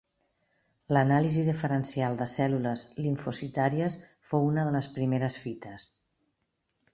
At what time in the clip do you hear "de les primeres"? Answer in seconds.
4.69-5.39